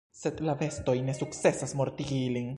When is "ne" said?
1.11-1.15